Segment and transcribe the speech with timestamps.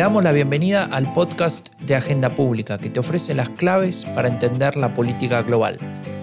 [0.00, 4.74] damos la bienvenida al podcast de Agenda Pública que te ofrece las claves para entender
[4.74, 5.76] la política global.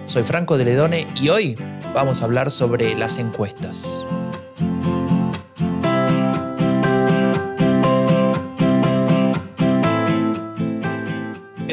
[0.06, 1.56] Soy Franco de Ledone y hoy
[1.94, 4.02] vamos a hablar sobre las encuestas.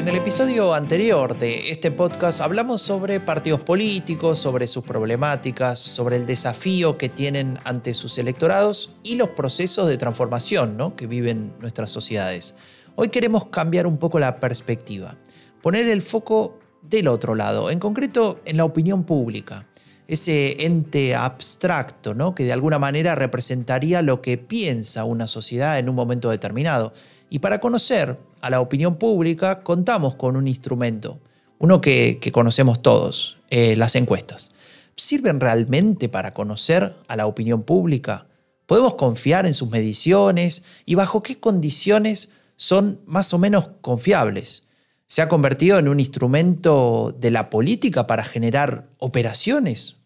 [0.05, 6.17] En el episodio anterior de este podcast hablamos sobre partidos políticos, sobre sus problemáticas, sobre
[6.17, 11.89] el desafío que tienen ante sus electorados y los procesos de transformación que viven nuestras
[11.89, 12.53] sociedades.
[12.93, 15.15] Hoy queremos cambiar un poco la perspectiva,
[15.63, 19.65] poner el foco del otro lado, en concreto en la opinión pública,
[20.07, 22.35] ese ente abstracto ¿no?
[22.35, 26.93] que de alguna manera representaría lo que piensa una sociedad en un momento determinado.
[27.29, 31.19] Y para conocer a la opinión pública contamos con un instrumento,
[31.59, 34.51] uno que, conocemos todos, eh, las encuestas.
[34.95, 38.27] ¿Sirven realmente para conocer a la opinión pública?
[38.65, 40.63] ¿Podemos confiar en sus mediciones?
[40.85, 44.63] ¿Y bajo qué condiciones son más o menos confiables?
[45.07, 49.97] ¿Se ha convertido en un instrumento de la política para generar operaciones?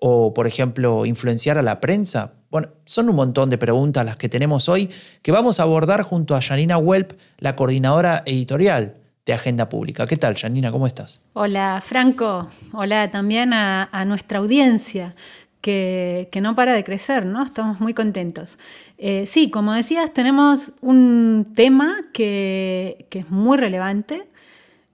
[0.00, 2.32] ¿O, por ejemplo, influenciar a la prensa?
[2.50, 4.90] Bueno, son un montón de preguntas las que tenemos hoy
[5.22, 8.94] que vamos a abordar junto a Janina Welp, la coordinadora editorial
[9.26, 10.06] de Agenda Pública.
[10.06, 10.70] ¿Qué tal, Janina?
[10.70, 11.20] ¿Cómo estás?
[11.34, 12.48] Hola, Franco.
[12.72, 15.14] Hola también a, nuestra audiencia.
[15.60, 17.44] Que, no para de crecer, ¿no?
[17.44, 18.58] Estamos muy contentos.
[18.96, 24.22] Eh, sí, como decías, tenemos un tema que, que es muy relevante,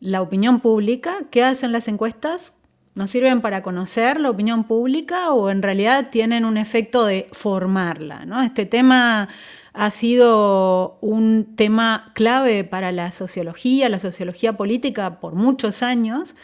[0.00, 1.18] la opinión pública.
[1.30, 2.54] ¿Qué hacen las encuestas?
[2.94, 8.24] ¿Nos sirven para conocer la opinión pública o en realidad tienen un efecto de formarla?
[8.24, 8.40] ¿no?
[8.40, 9.28] Este tema
[9.72, 16.36] ha sido un tema clave para la sociología, la sociología política por muchos años.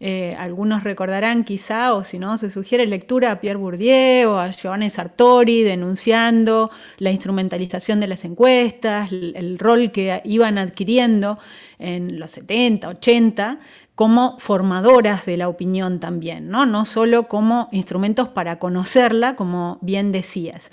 [0.00, 4.52] Eh, algunos recordarán quizá, o si no, se sugiere lectura a Pierre Bourdieu o a
[4.52, 11.38] Giovanni Sartori denunciando la instrumentalización de las encuestas, el, el rol que iban adquiriendo
[11.78, 13.58] en los 70, 80,
[13.98, 16.66] como formadoras de la opinión también, ¿no?
[16.66, 20.70] no solo como instrumentos para conocerla, como bien decías.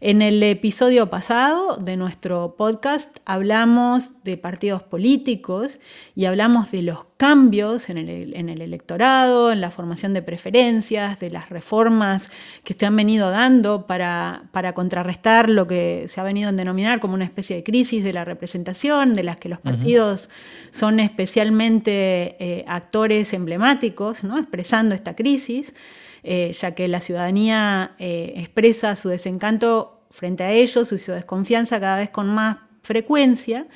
[0.00, 5.80] En el episodio pasado de nuestro podcast hablamos de partidos políticos
[6.14, 11.48] y hablamos de los cambios en el, electorado, en la formación de preferencias, de las
[11.48, 12.30] reformas
[12.62, 17.14] que se han venido dando para, contrarrestar lo que se ha venido a denominar como
[17.14, 20.28] una especie de crisis de la representación, de las que los partidos
[20.70, 24.38] son especialmente eh, actores emblemáticos, ¿no?
[24.38, 25.74] expresando esta crisis.
[26.28, 31.98] Eh, ya que la ciudadanía eh, expresa su desencanto frente a ellos, su desconfianza cada
[31.98, 33.68] vez con más frecuencia.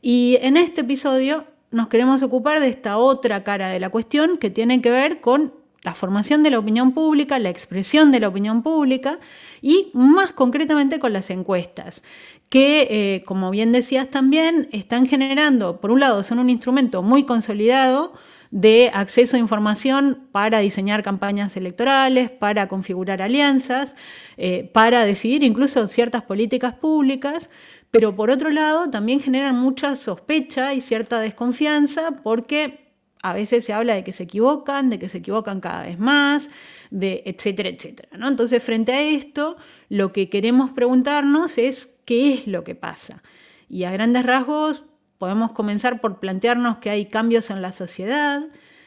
[0.00, 4.48] Y en este episodio nos queremos ocupar de esta otra cara de la cuestión que
[4.48, 8.62] tiene que ver con la formación de la opinión pública, la expresión de la opinión
[8.62, 9.18] pública
[9.60, 12.04] y más concretamente con las encuestas,
[12.48, 17.24] que, eh, como bien decías también, están generando, por un lado, son un instrumento muy
[17.24, 18.12] consolidado,
[18.50, 23.94] de acceso a información para diseñar campañas electorales, para configurar alianzas,
[24.36, 27.50] eh, para decidir incluso ciertas políticas públicas,
[27.90, 32.88] pero por otro lado también generan mucha sospecha y cierta desconfianza porque
[33.22, 36.50] a veces se habla de que se equivocan, de que se equivocan cada vez más,
[36.90, 38.16] de etcétera, etcétera.
[38.16, 38.28] ¿no?
[38.28, 39.56] Entonces, frente a esto,
[39.88, 43.22] lo que queremos preguntarnos es qué es lo que pasa.
[43.68, 44.84] Y a grandes rasgos
[45.18, 48.42] Podemos comenzar por plantearnos que hay cambios en la sociedad.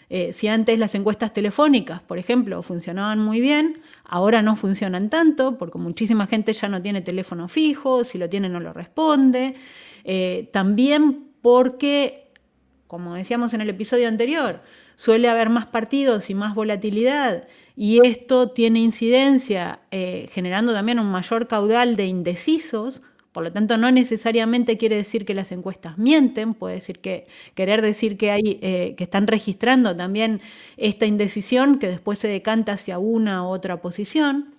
[0.09, 5.57] Eh, si antes las encuestas telefónicas, por ejemplo, funcionaban muy bien, ahora no funcionan tanto
[5.57, 9.55] porque muchísima gente ya no tiene teléfono fijo, si lo tiene no lo responde.
[10.03, 12.31] Eh, también porque,
[12.87, 14.61] como decíamos en el episodio anterior,
[14.95, 21.07] suele haber más partidos y más volatilidad y esto tiene incidencia eh, generando también un
[21.07, 26.53] mayor caudal de indecisos por lo tanto, no necesariamente quiere decir que las encuestas mienten,
[26.53, 30.41] puede decir que, querer decir que, hay, eh, que están registrando también
[30.75, 34.53] esta indecisión que después se decanta hacia una u otra posición.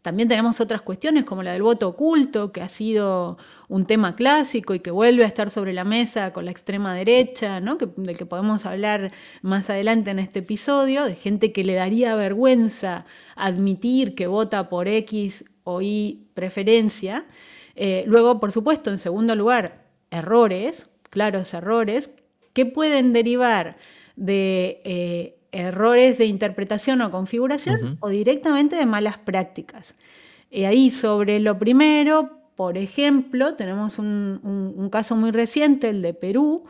[0.00, 3.36] También tenemos otras cuestiones como la del voto oculto, que ha sido
[3.68, 7.60] un tema clásico y que vuelve a estar sobre la mesa con la extrema derecha,
[7.60, 7.76] ¿no?
[7.76, 12.14] que, del que podemos hablar más adelante en este episodio, de gente que le daría
[12.14, 13.04] vergüenza
[13.36, 17.26] admitir que vota por X o Y preferencia.
[17.76, 22.14] Eh, luego, por supuesto, en segundo lugar, errores, claros errores,
[22.52, 23.76] que pueden derivar
[24.16, 29.94] de eh, errores de interpretación o configuración o directamente de malas prácticas.
[30.50, 36.64] Y ahí sobre lo primero, por ejemplo, tenemos un, caso muy reciente, el de Perú,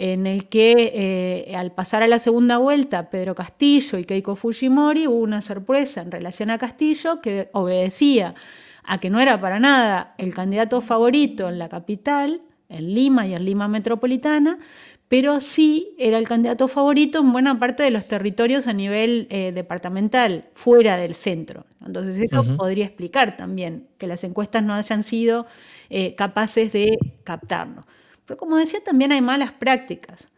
[0.00, 5.06] en el que eh, al pasar a la segunda vuelta Pedro Castillo y Keiko Fujimori
[5.06, 8.34] hubo una sorpresa en relación a Castillo que obedecía
[8.82, 13.34] a que no era para nada el candidato favorito en la capital, en Lima y
[13.34, 14.58] en Lima metropolitana,
[15.08, 19.52] pero sí era el candidato favorito en buena parte de los territorios a nivel eh,
[19.52, 21.66] departamental, fuera del centro.
[21.84, 25.44] Entonces eso podría explicar también que las encuestas no hayan sido
[25.90, 27.82] eh, capaces de captarlo.
[28.30, 30.28] Pero como decía, también hay malas prácticas.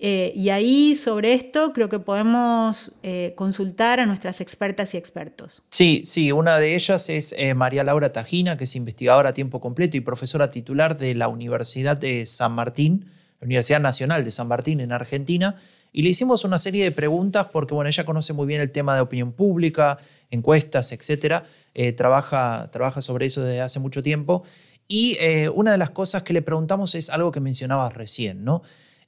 [0.00, 2.90] Eh, y ahí sobre esto creo que podemos
[3.36, 5.62] consultar a nuestras expertas y expertos.
[5.70, 9.96] Sí, sí, una de ellas es María Laura Tajina, que es investigadora a tiempo completo
[9.96, 13.06] y profesora titular de la Universidad de San Martín
[13.40, 15.56] la Universidad Nacional de San Martín en Argentina,
[15.92, 18.94] y le hicimos una serie de preguntas porque bueno, ella conoce muy bien el tema
[18.94, 19.98] de opinión pública,
[20.30, 21.44] encuestas, etc.
[21.74, 24.42] Eh, trabaja, trabaja sobre eso desde hace mucho tiempo.
[24.88, 28.62] Y eh, una de las cosas que le preguntamos es algo que mencionabas recién, ¿no?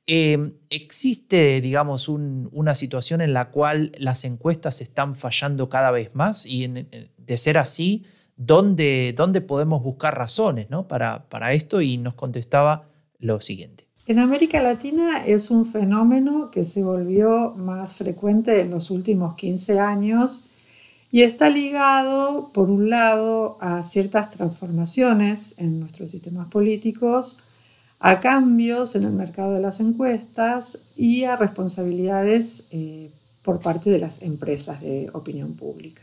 [0.06, 6.46] Eh, ¿Existe, digamos, una situación en la cual las encuestas están fallando cada vez más?
[6.46, 8.04] Y de ser así,
[8.36, 10.88] ¿dónde, ¿dónde, podemos buscar razones ¿no?
[10.88, 11.80] para, para esto?
[11.80, 12.88] Y nos contestaba
[13.18, 13.84] lo siguiente.
[14.06, 19.78] En América Latina es un fenómeno que se volvió más frecuente en los últimos 15
[19.78, 20.44] años
[21.12, 27.42] y está ligado, por un lado, a ciertas transformaciones en nuestros sistemas políticos,
[27.98, 33.10] a cambios en el mercado de las encuestas y a responsabilidades eh,
[33.42, 36.02] por parte de las empresas de opinión pública.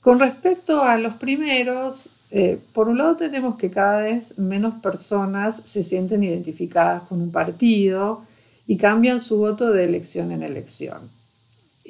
[0.00, 5.62] Con respecto a los primeros, eh, por un lado tenemos que cada vez menos personas
[5.64, 8.22] se sienten identificadas con un partido
[8.66, 11.19] y cambian su voto de elección en elección.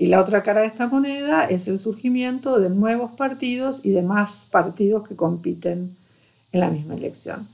[0.00, 4.00] Y la otra cara de esta moneda es el surgimiento de nuevos partidos y de
[4.00, 5.94] más partidos que compiten
[6.52, 7.47] en la misma elección.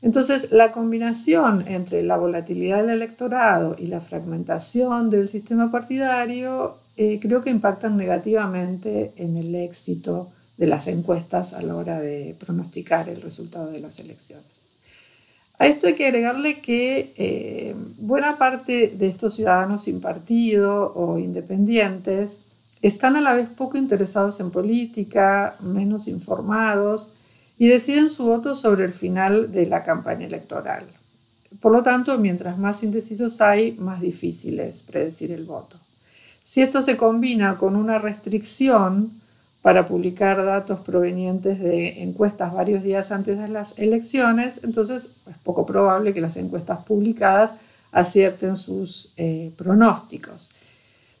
[0.00, 7.18] Entonces, la combinación entre la volatilidad del electorado y la fragmentación del sistema partidario eh,
[7.20, 13.10] creo que impactan negativamente en el éxito de las encuestas a la hora de pronosticar
[13.10, 14.59] el resultado de las elecciones.
[15.60, 21.18] A esto hay que agregarle que eh, buena parte de estos ciudadanos sin partido o
[21.18, 22.40] independientes
[22.80, 27.12] están a la vez poco interesados en política, menos informados
[27.58, 30.86] y deciden su voto sobre el final de la campaña electoral.
[31.60, 35.76] Por lo tanto, mientras más indecisos hay, más difícil es predecir el voto.
[36.42, 39.19] Si esto se combina con una restricción
[39.62, 45.66] para publicar datos provenientes de encuestas varios días antes de las elecciones, entonces es poco
[45.66, 47.56] probable que las encuestas publicadas
[47.92, 50.52] acierten sus eh, pronósticos.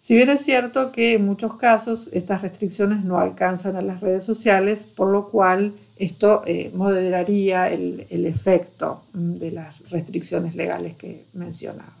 [0.00, 4.24] Si bien es cierto que en muchos casos estas restricciones no alcanzan a las redes
[4.24, 11.26] sociales, por lo cual esto eh, moderaría el efecto mm, de las restricciones legales que
[11.34, 11.99] mencionaba.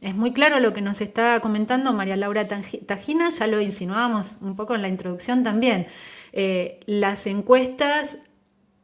[0.00, 4.56] Es muy claro lo que nos está comentando María Laura Tajina, ya lo insinuábamos un
[4.56, 5.86] poco en la introducción también.
[6.32, 8.18] Eh, las encuestas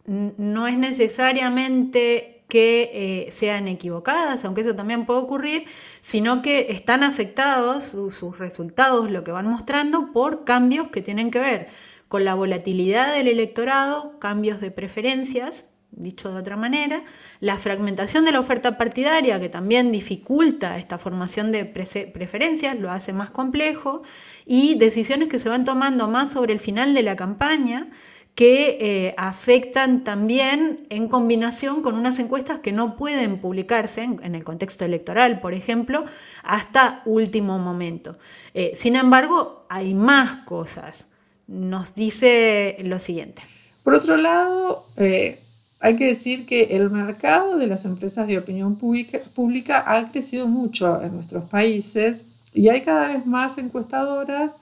[0.07, 5.65] no es necesariamente que eh, sean equivocadas, aunque eso también puede ocurrir,
[6.01, 11.41] sino que están afectados sus resultados, lo que van mostrando, por cambios que tienen que
[11.41, 11.69] ver
[12.09, 17.03] con la volatilidad del electorado, cambios de preferencias, dicho de otra manera,
[17.41, 23.13] la fragmentación de la oferta partidaria, que también dificulta esta formación de preferencias, lo hace
[23.13, 24.03] más complejo,
[24.45, 27.89] y decisiones que se van tomando más sobre el final de la campaña,
[28.37, 34.45] que eh, afectan también en combinación con unas encuestas que no pueden publicarse en, el
[34.45, 36.05] contexto electoral, por ejemplo,
[36.45, 38.19] hasta último momento.
[38.53, 41.09] Eh, sin embargo, hay más cosas.
[41.47, 43.41] Nos dice lo siguiente.
[43.83, 45.41] Por otro lado, eh,
[45.81, 51.03] hay que decir que el mercado de las empresas de opinión pública, ha crecido mucho
[51.03, 54.53] en nuestros países y hay cada vez más encuestadoras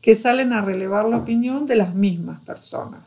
[0.00, 3.02] que salen a relevar la opinión de las mismas personas.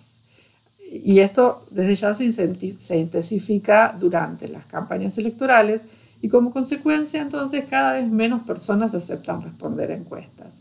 [0.90, 2.32] Y esto desde ya se,
[2.80, 5.82] se intensifica durante las campañas electorales
[6.22, 10.58] y como consecuencia entonces cada vez menos personas aceptan responder encuestas.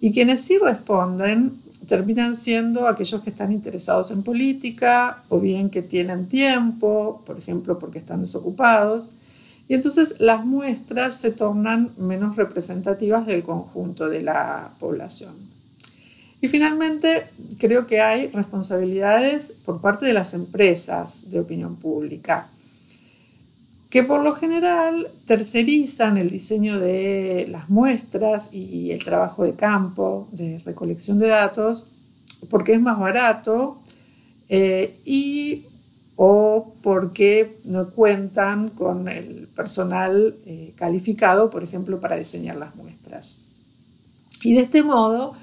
[0.00, 5.82] Y quienes sí responden terminan siendo aquellos que están interesados en política o bien que
[5.82, 9.10] tienen tiempo, por ejemplo, porque están desocupados.
[9.66, 15.32] Y entonces las muestras se tornan menos representativas del conjunto de la población.
[16.40, 17.24] Y finalmente,
[17.58, 22.46] creo que hay responsabilidades por parte de las empresas de opinión pública,
[23.90, 30.28] que por lo general tercerizan el diseño de las muestras y el trabajo de campo,
[30.30, 31.90] de recolección de datos,
[32.48, 33.78] porque es más barato
[34.48, 35.66] eh, y
[36.14, 43.40] o porque no cuentan con el personal eh, calificado, por ejemplo, para diseñar las muestras.
[44.44, 45.34] Y de este modo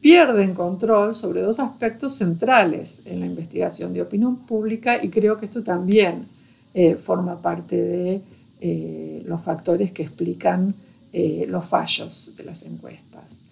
[0.00, 5.46] pierden control sobre dos aspectos centrales en la investigación de opinión pública y creo que
[5.46, 6.26] esto también
[6.74, 8.22] eh, forma parte de
[8.60, 10.74] eh, los factores que explican
[11.12, 13.42] eh, los fallos de las encuestas.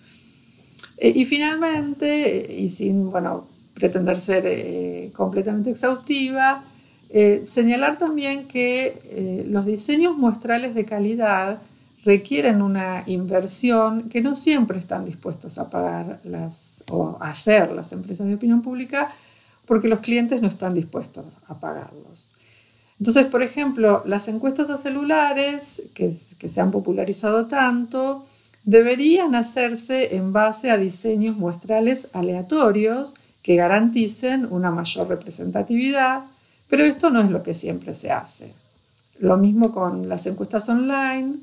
[1.02, 6.62] y finalmente, y sin bueno, pretender ser completamente exhaustiva,
[7.46, 11.58] señalar también que los diseños muestrales de calidad
[12.04, 17.92] requieren una inversión que no siempre están dispuestas a pagar las, o a hacer las
[17.92, 19.12] empresas de opinión pública
[19.66, 22.28] porque los clientes no están dispuestos a pagarlos.
[23.00, 28.26] Entonces, por ejemplo, las encuestas a celulares que, se han popularizado tanto
[28.64, 36.24] deberían hacerse en base a diseños muestrales aleatorios que garanticen una mayor representatividad,
[36.68, 38.52] pero esto no es lo que siempre se hace.
[39.18, 41.36] Lo mismo con las encuestas online,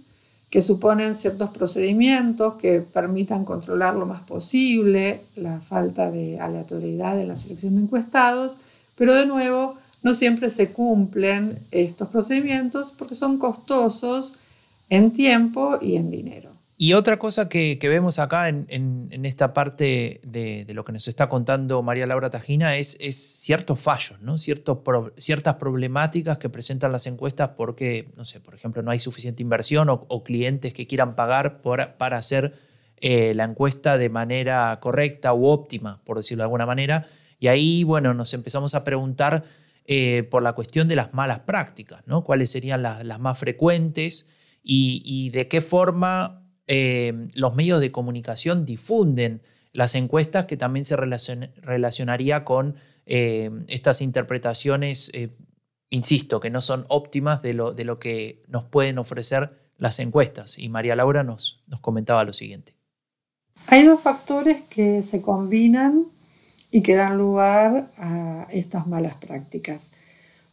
[0.51, 7.29] que suponen ciertos procedimientos que permitan controlar lo más posible la falta de aleatoriedad en
[7.29, 8.57] la selección de encuestados,
[8.95, 14.35] pero de nuevo no siempre se cumplen estos procedimientos porque son costosos
[14.89, 16.51] en tiempo y en dinero.
[16.79, 21.81] Y otra cosa que, vemos acá en, esta parte de, lo que nos está contando
[21.81, 24.37] María Laura Tajina es, ciertos fallos, ¿no?
[24.37, 29.89] ciertas problemáticas que presentan las encuestas porque, no sé, por ejemplo, no hay suficiente inversión
[29.89, 32.53] o, clientes que quieran pagar para hacer
[32.99, 37.07] eh, la encuesta de manera correcta u óptima, por decirlo de alguna manera.
[37.39, 39.43] Y ahí, bueno, nos empezamos a preguntar
[39.89, 42.25] eh, por la cuestión de las malas prácticas, ¿no?
[42.25, 44.29] ¿Cuáles serían las, más frecuentes
[44.61, 49.41] y de qué forma eh, los medios de comunicación difunden
[49.71, 52.75] las encuestas que también se relacionaría con
[53.05, 55.09] eh, estas interpretaciones,
[55.89, 60.59] insisto, que no son óptimas de lo, de lo, que nos pueden ofrecer las encuestas.
[60.59, 62.73] Y María Laura nos, nos comentaba lo siguiente.
[63.67, 66.07] Hay dos factores que se combinan
[66.71, 69.89] y que dan lugar a estas malas prácticas.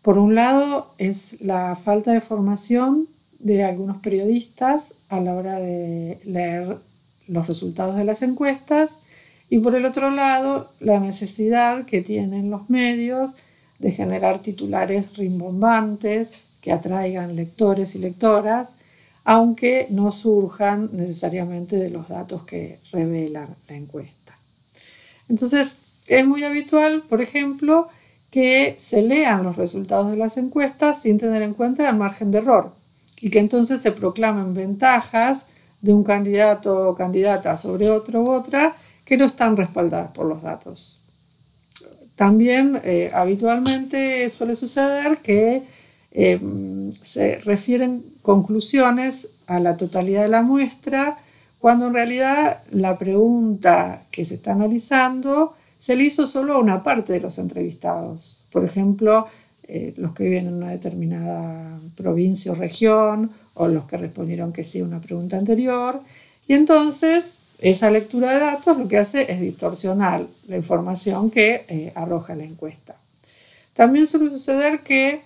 [0.03, 6.19] Por un lado es la falta de formación de algunos periodistas a la hora de
[6.25, 6.79] leer
[7.27, 8.97] los resultados de las encuestas
[9.51, 13.31] y por el otro lado la necesidad que tienen los medios
[13.79, 18.69] de generar titulares rimbombantes que atraigan lectores y lectoras,
[19.25, 24.33] aunque no surjan necesariamente de los datos que revela la encuesta.
[25.29, 27.89] Entonces, es muy habitual, por ejemplo,
[28.31, 32.39] que se lean los resultados de las encuestas sin tener en cuenta el margen de
[32.39, 32.73] error
[33.21, 35.47] y que entonces se proclamen ventajas
[35.81, 40.43] de un candidato o candidata sobre otro u otra que no están respaldadas por los
[40.43, 41.01] datos.
[42.17, 45.63] También eh, habitualmente suele suceder que
[46.13, 46.41] eh,
[47.03, 51.19] se refieren conclusiones a la totalidad de la muestra
[51.59, 56.83] cuando en realidad la pregunta que se está analizando se le hizo solo a una
[56.83, 58.41] parte de los entrevistados.
[58.51, 59.27] Por ejemplo,
[59.65, 64.65] eh, los que viven en una determinada provincia o región, o los que respondieron que
[64.65, 66.01] sí a una pregunta anterior.
[66.49, 71.93] Y entonces esa lectura de datos lo que hace es distorsionar la información que eh,
[71.95, 72.97] arroja la encuesta.
[73.75, 75.21] También suele suceder que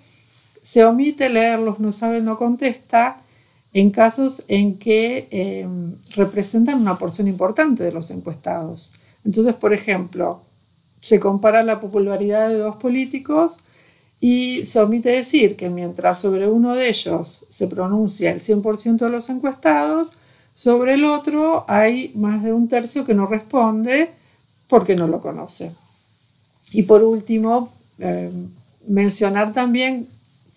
[0.61, 3.19] se omite leerlos, no sabe, no contesta,
[3.73, 8.93] en casos en que em, representan una porción importante de los encuestados.
[9.25, 10.48] Entonces, por ejemplo,
[11.01, 13.59] se compara la popularidad de dos políticos
[14.21, 19.11] y se omite decir que mientras sobre uno de ellos se pronuncia el 100% de
[19.11, 20.13] los encuestados,
[20.55, 24.11] sobre el otro hay más de un tercio que no responde
[24.69, 25.73] porque no lo conoce.
[26.73, 28.31] Y por último, eh,
[28.87, 30.09] mencionar también,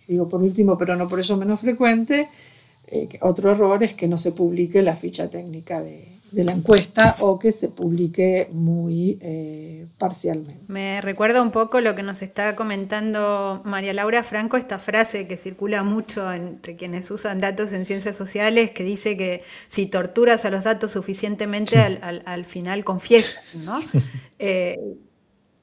[0.07, 2.29] digo por último, pero no por eso menos frecuente,
[2.87, 7.17] eh, otro error es que no se publique la ficha técnica de, de la encuesta
[7.19, 10.63] o que se publique muy eh, parcialmente.
[10.67, 15.35] Me recuerda un poco lo que nos está comentando María Laura Franco, esta frase que
[15.35, 20.49] circula mucho entre quienes usan datos en ciencias sociales, que dice que si torturas a
[20.49, 23.79] los datos suficientemente, al, final confiesas, ¿no?
[24.43, 24.79] Eh,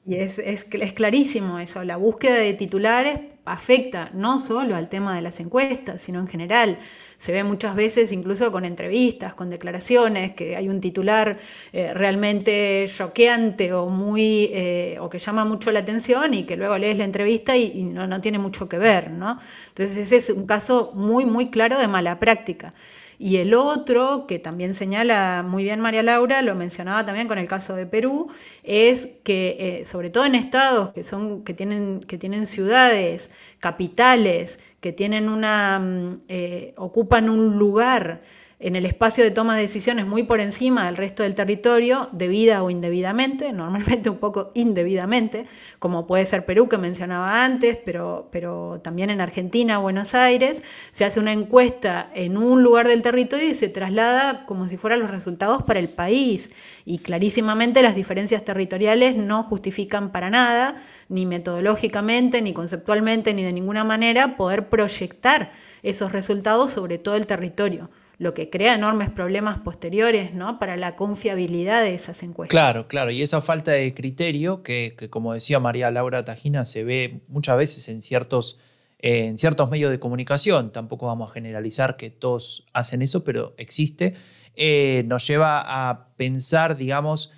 [0.05, 3.19] y es, es, es, clarísimo eso, la búsqueda de titulares
[3.51, 6.77] afecta no solo al tema de las encuestas, sino en general
[7.17, 11.37] se ve muchas veces incluso con entrevistas, con declaraciones, que hay un titular
[11.73, 16.77] eh, realmente choqueante o, muy, eh, o que llama mucho la atención y que luego
[16.77, 19.11] lees la entrevista y, no, no, tiene mucho que ver.
[19.11, 19.37] ¿no?
[19.67, 22.73] Entonces ese es un caso muy, muy claro de mala práctica.
[23.21, 27.49] Y el otro, que también señala muy bien María Laura, lo mencionaba también con el
[27.49, 28.31] caso de Perú,
[28.63, 34.59] es que eh, sobre todo en estados que, son, que, tienen, que tienen ciudades, capitales,
[34.79, 38.21] que tienen una, mm, eh, ocupan un lugar
[38.61, 42.61] en el espacio de toma de decisiones muy por encima del resto del territorio, debida
[42.61, 45.45] o indebidamente, normalmente un poco indebidamente,
[45.79, 50.61] como puede ser Perú que mencionaba antes, pero, pero también en Argentina, Buenos Aires,
[50.91, 54.99] se hace una encuesta en un lugar del territorio y se traslada como si fueran
[54.99, 56.51] los resultados para el país.
[56.83, 60.75] Y clarísimamente las diferencias territoriales no justifican para nada,
[61.07, 65.51] ni metodológicamente, ni conceptualmente, ni de ninguna manera, poder proyectar
[65.81, 67.89] esos resultados sobre todo el territorio
[68.19, 70.59] lo que crea enormes problemas posteriores ¿no?
[70.59, 72.51] para la confiabilidad de esas encuestas.
[72.51, 77.21] Claro, claro, y esa falta de criterio que, como decía María Laura Tajina, se ve
[77.29, 78.59] muchas veces en ciertos,
[78.99, 84.15] en ciertos medios de comunicación, tampoco vamos a generalizar que todos hacen eso, pero existe,
[84.55, 87.31] eh, nos lleva a pensar, digamos,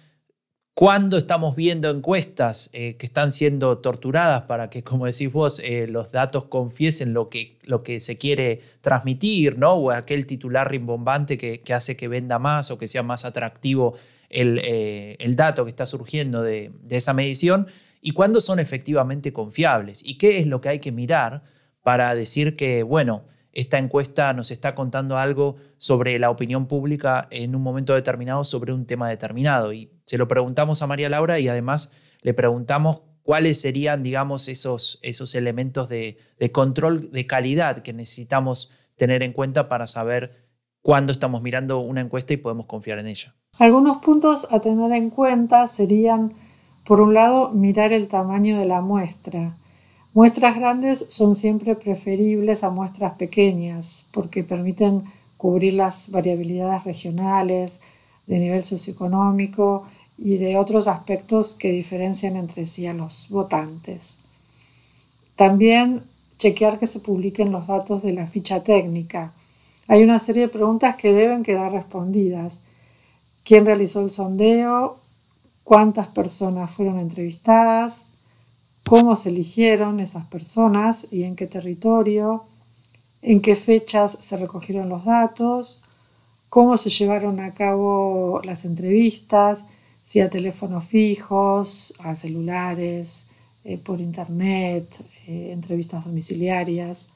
[0.74, 5.86] cuando estamos viendo encuestas eh, que están siendo torturadas para que, como decís vos, eh,
[5.88, 9.74] los datos confiesen lo que, lo que se quiere transmitir, ¿no?
[9.74, 13.96] O aquel titular rimbombante que, hace que venda más o que sea más atractivo
[14.30, 17.68] el, eh, dato que está surgiendo de, de, esa medición,
[18.02, 20.02] y cuándo son efectivamente confiables.
[20.06, 21.44] Y qué es lo que hay que mirar
[21.84, 27.56] para decir que, bueno, esta encuesta nos está contando algo sobre la opinión pública en
[27.56, 29.74] un momento determinado sobre un tema determinado.
[29.74, 31.92] Y se lo preguntamos a María Laura y además
[32.22, 36.18] le preguntamos cuáles serían, digamos, esos, esos elementos de,
[36.52, 40.48] control de calidad que necesitamos tener en cuenta para saber
[40.82, 43.36] cuándo estamos mirando una encuesta y podemos confiar en ella.
[43.60, 46.34] Algunos puntos a tener en cuenta serían,
[46.86, 49.56] por un lado, mirar el tamaño de la muestra.
[50.14, 55.04] Muestras grandes son siempre preferibles a muestras pequeñas porque permiten
[55.38, 57.80] cubrir las variabilidades regionales,
[58.28, 59.88] de nivel socioeconómico
[60.18, 64.18] y de otros aspectos que diferencian entre sí a los votantes.
[65.38, 66.04] También
[66.38, 69.32] chequear que se publiquen los datos de la ficha técnica.
[69.88, 72.62] Hay una serie de preguntas que deben quedar respondidas.
[73.44, 74.98] ¿Quién realizó el sondeo?
[75.64, 78.06] ¿Cuántas personas fueron entrevistadas?
[78.86, 82.44] Cómo se eligieron esas personas y en qué territorio,
[83.22, 85.84] en qué fechas se recogieron los datos,
[86.50, 89.66] cómo se llevaron a cabo las entrevistas,
[90.04, 93.28] si a teléfonos fijos, a celulares,
[93.64, 94.88] eh, por internet,
[95.28, 97.08] eh, entrevistas domiciliarias,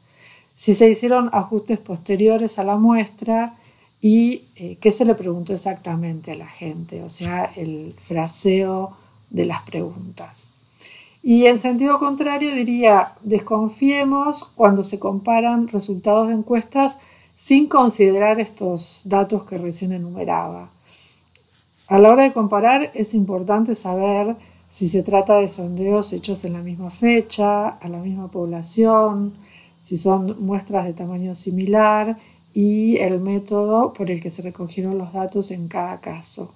[0.56, 3.58] si se hicieron ajustes posteriores a la muestra
[4.02, 8.96] y eh, qué se le preguntó exactamente a la gente, o sea, el fraseo
[9.30, 10.55] de las preguntas.
[11.28, 17.00] Y en sentido contrario diría, desconfiemos cuando se comparan resultados de encuestas
[17.36, 20.70] sin considerar estos datos que recién enumeraba.
[21.88, 24.36] A la hora de comparar es importante saber
[24.70, 29.34] si se trata de sondeos hechos en la misma fecha, a la misma población,
[29.84, 32.18] si son muestras de tamaño similar
[32.54, 36.54] y el método por el que se recogieron los datos en cada caso.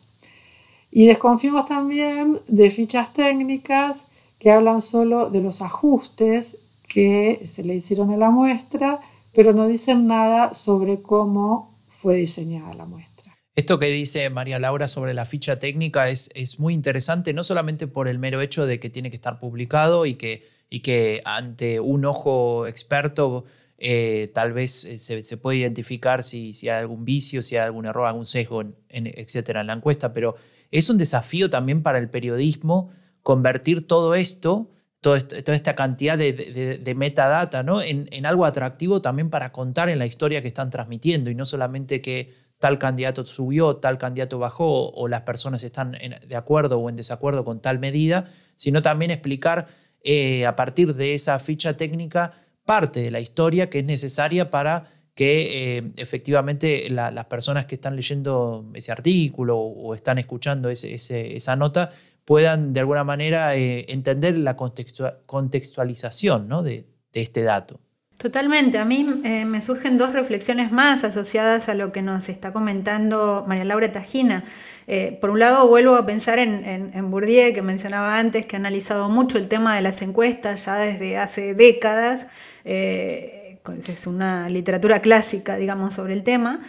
[0.92, 4.06] Y desconfiemos también de fichas técnicas
[4.40, 9.00] que hablan solo de los ajustes que se le hicieron a la muestra,
[9.34, 13.10] pero no dicen nada sobre cómo fue diseñada la muestra.
[13.56, 17.88] Esto que dice María Laura sobre la ficha técnica es, es muy interesante, no solamente
[17.88, 21.80] por el mero hecho de que tiene que estar publicado y que, y que ante
[21.80, 23.44] un ojo experto
[23.78, 27.86] eh, tal vez eh, se, puede identificar si, si, hay algún vicio, si hay algún
[27.86, 30.36] error, algún sesgo, etcétera, en la encuesta, pero
[30.72, 32.90] es un desafío también para el periodismo
[33.24, 34.70] convertir todo esto,
[35.02, 37.82] toda esta cantidad de, metadata, ¿no?
[37.82, 42.02] En, algo atractivo también para contar en la historia que están transmitiendo y no solamente
[42.02, 46.98] que tal candidato subió, tal candidato bajó o las personas están de acuerdo o en
[46.98, 49.68] desacuerdo con tal medida, sino también explicar
[50.04, 52.34] eh, a partir de esa ficha técnica
[52.66, 57.96] parte de la historia que es necesaria para que eh, efectivamente las personas que están
[57.96, 61.92] leyendo ese artículo o están escuchando esa nota
[62.30, 66.62] puedan de alguna manera eh, entender la contextualización ¿no?
[66.62, 67.80] de, este dato.
[68.20, 72.54] Totalmente, a mí eh, me surgen dos reflexiones más asociadas a lo que nos está
[72.54, 74.44] comentando María Laura Tajina.
[74.86, 76.64] Eh, por un lado, vuelvo a pensar en,
[76.94, 80.78] en, Bourdieu, que mencionaba antes, que ha analizado mucho el tema de las encuestas ya
[80.78, 82.28] desde hace décadas.
[82.64, 86.60] es una literatura clásica, digamos, sobre el tema,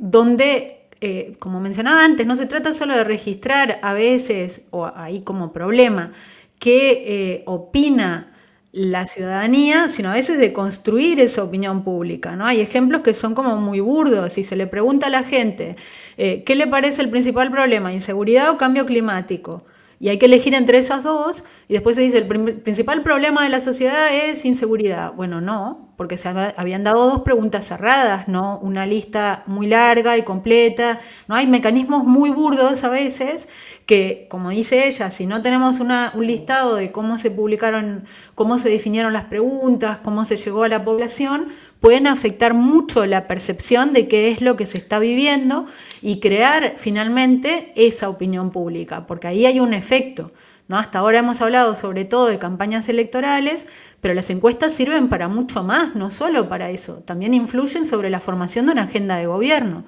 [0.00, 5.22] donde eh, como mencionaba antes, no se trata solo de registrar a veces, o ahí
[5.22, 6.12] como problema,
[6.60, 8.32] qué eh, opina
[8.70, 12.36] la ciudadanía, sino a veces de construir esa opinión pública.
[12.36, 12.46] ¿no?
[12.46, 14.34] Hay ejemplos que son como muy burdos.
[14.34, 15.74] Si se le pregunta a la gente,
[16.18, 17.92] eh, ¿qué le parece el principal problema?
[17.92, 19.66] ¿Inseguridad o cambio climático?
[20.02, 22.26] Y hay que elegir entre esas dos, y después se dice, el
[22.60, 25.12] principal problema de la sociedad es inseguridad.
[25.12, 30.24] Bueno, no, porque se habían dado dos preguntas cerradas, no una lista muy larga y
[30.24, 33.48] completa, no hay mecanismos muy burdos a veces
[33.86, 38.70] que, como dice ella, si no tenemos un listado de cómo se publicaron, cómo se
[38.70, 41.50] definieron las preguntas, cómo se llegó a la población,
[41.82, 45.66] pueden afectar mucho la percepción de qué es lo que se está viviendo
[46.00, 50.30] y crear finalmente esa opinión pública, porque ahí hay un efecto.
[50.68, 50.78] ¿no?
[50.78, 53.66] Hasta ahora hemos hablado sobre todo de campañas electorales,
[54.00, 58.20] pero las encuestas sirven para mucho más, no solo para eso, también influyen sobre la
[58.20, 59.84] formación de una agenda de gobierno.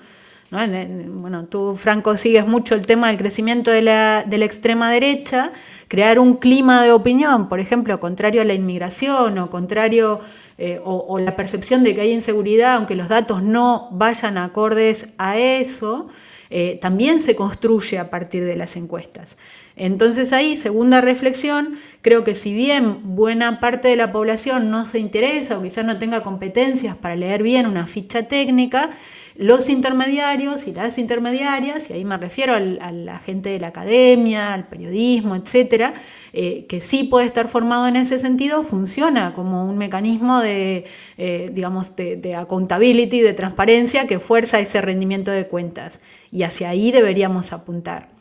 [0.50, 5.50] Bueno, tú, Franco, sigues mucho el tema del crecimiento de la, de la, extrema derecha,
[5.88, 10.20] crear un clima de opinión, por ejemplo, contrario a la inmigración o contrario
[10.56, 15.38] eh, o, la percepción de que hay inseguridad, aunque los datos no vayan acordes a
[15.38, 16.06] eso,
[16.50, 19.36] eh, también se construye a partir de las encuestas.
[19.76, 25.00] Entonces ahí, segunda reflexión, creo que si bien buena parte de la población no se
[25.00, 28.90] interesa o quizás no tenga competencias para leer bien una ficha técnica,
[29.36, 32.60] los intermediarios y las intermediarias, y ahí me refiero a
[32.92, 35.92] la gente de la academia, al periodismo, etcétera,
[36.32, 40.84] eh, que sí puede estar formado en ese sentido, funciona como un mecanismo de,
[41.18, 46.00] eh, digamos, de, de accountability, de transparencia que fuerza ese rendimiento de cuentas.
[46.30, 48.13] Y hacia ahí deberíamos apuntar.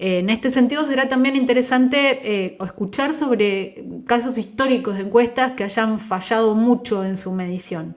[0.00, 5.98] En este sentido será también interesante eh, escuchar sobre casos históricos de encuestas que hayan
[5.98, 7.96] fallado mucho en su medición.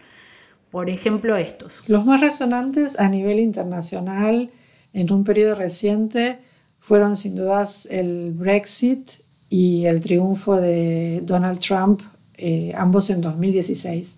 [0.72, 1.88] Por ejemplo, estos.
[1.88, 4.50] Los más resonantes a nivel internacional
[4.94, 6.40] en un periodo reciente
[6.80, 9.12] fueron sin dudas el Brexit
[9.48, 12.02] y el triunfo de Donald Trump,
[12.36, 14.12] eh, ambos en 2016.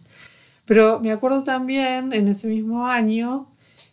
[0.63, 3.50] Pero me acuerdo también en ese mismo año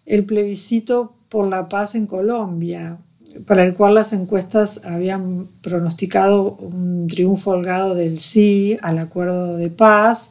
[0.07, 2.98] el plebiscito por la paz en Colombia,
[3.47, 9.69] para el cual las encuestas habían pronosticado un triunfo holgado del sí al acuerdo de
[9.69, 10.31] paz,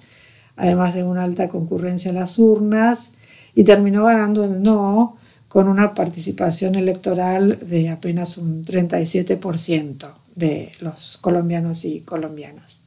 [0.56, 3.12] además de una alta concurrencia en las urnas,
[3.56, 11.18] y terminó ganando el no con una participación electoral de apenas un 37% de los
[11.18, 12.80] colombianos y colombianas.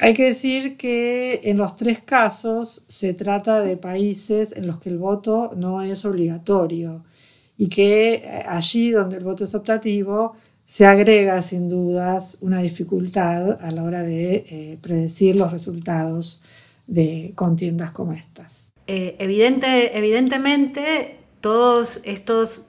[0.00, 4.90] Hay que decir que en los tres casos se trata de países en los que
[4.90, 7.02] el voto no es obligatorio
[7.58, 13.58] y que eh, allí donde el voto es optativo se agrega sin dudas una dificultad
[13.64, 16.42] a la hora de eh, predecir los resultados
[16.86, 18.66] de contiendas como estas.
[18.88, 22.62] Eh, evidente, evidentemente, todos estos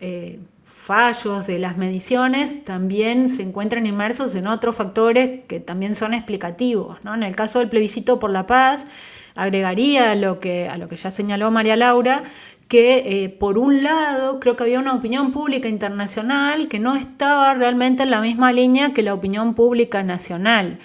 [0.87, 7.03] fallos de las mediciones también se encuentran inmersos en otros factores que también son explicativos.
[7.03, 7.13] ¿no?
[7.13, 8.87] En el caso del plebiscito por la paz,
[9.35, 12.23] agregaría lo que, a lo que ya señaló María Laura,
[12.67, 17.53] que eh, por un lado creo que había una opinión pública internacional que no estaba
[17.53, 20.79] realmente en la misma línea que la opinión pública nacional.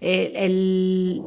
[0.00, 1.24] Eh, el,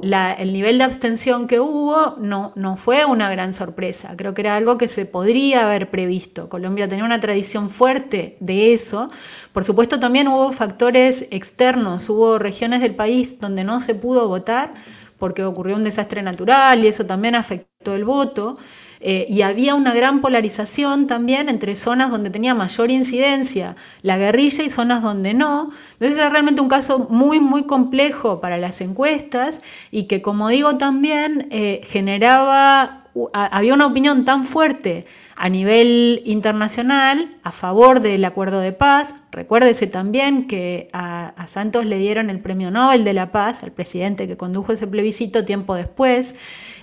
[0.53, 4.77] nivel de abstención que hubo no, no fue una gran sorpresa, creo que era algo
[4.77, 6.47] que se podría haber previsto.
[6.47, 9.09] Colombia tenía una tradición fuerte de eso.
[9.51, 14.73] Por supuesto también hubo factores externos, hubo regiones del país donde no se pudo votar
[15.17, 18.57] porque ocurrió un desastre natural y eso también afectó el voto.
[19.03, 24.63] Eh, y había una gran polarización también entre zonas donde tenía mayor incidencia la guerrilla
[24.63, 25.71] y zonas donde no.
[25.93, 30.77] Entonces era realmente un caso muy, muy complejo para las encuestas y que, como digo,
[30.77, 38.59] también eh, generaba, había una opinión tan fuerte a nivel internacional a favor del acuerdo
[38.59, 39.15] de paz.
[39.31, 43.71] Recuérdese también que a, a, Santos le dieron el premio Nobel de la Paz, al
[43.71, 46.35] presidente que condujo ese plebiscito tiempo después,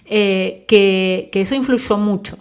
[0.09, 2.39] eh, que, eso influyó mucho.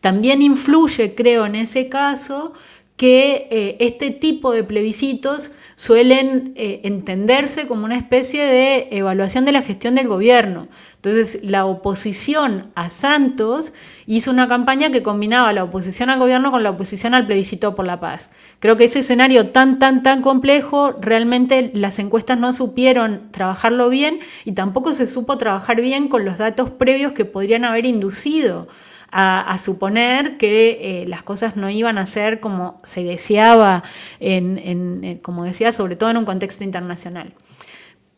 [0.00, 2.52] También influye, creo, en ese caso,
[2.96, 9.50] que eh, este tipo de plebiscitos suelen eh, entenderse como una especie de evaluación de
[9.50, 10.68] la gestión del gobierno.
[10.94, 13.72] Entonces, la oposición a Santos
[14.06, 17.84] hizo una campaña que combinaba la oposición al gobierno con la oposición al plebiscito por
[17.84, 18.30] la paz.
[18.60, 24.20] Creo que ese escenario tan, tan, tan complejo, realmente las encuestas no supieron trabajarlo bien
[24.44, 28.68] y tampoco se supo trabajar bien con los datos previos que podrían haber inducido
[29.16, 33.84] a, suponer que eh, las cosas no iban a ser como se deseaba,
[34.18, 37.32] en, como decía, sobre todo en un contexto internacional.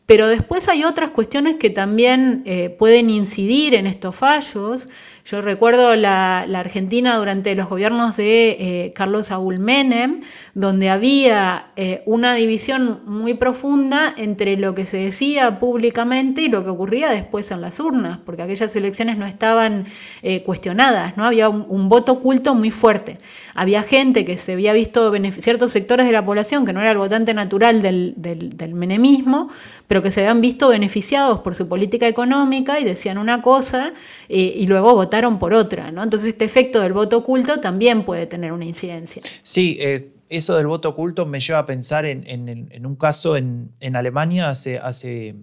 [0.07, 4.89] Pero después hay otras cuestiones que también eh, pueden incidir en estos fallos.
[5.29, 10.21] Yo recuerdo la, Argentina durante los gobiernos de eh, Carlos Saúl Menem,
[10.53, 16.63] donde había eh, una división muy profunda entre lo que se decía públicamente y lo
[16.63, 19.85] que ocurría después en las urnas, porque aquellas elecciones no estaban
[20.21, 21.25] eh, cuestionadas, ¿no?
[21.25, 23.17] había un, voto oculto muy fuerte.
[23.53, 26.97] Había gente que se había visto, ciertos sectores de la población, que no era el
[26.99, 29.49] votante natural del, del menemismo,
[29.87, 33.93] pero que se habían visto beneficiados por su política económica y decían una cosa
[34.29, 36.03] y luego votaron por otra, ¿no?
[36.03, 39.23] Entonces este efecto del voto oculto también puede tener una incidencia.
[39.41, 44.49] Sí, eh, eso del voto oculto me lleva a pensar en, un caso en, Alemania
[44.49, 45.35] hace, hace